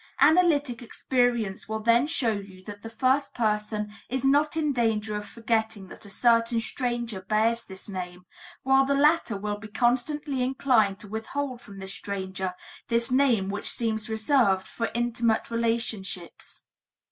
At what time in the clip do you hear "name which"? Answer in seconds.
13.11-13.69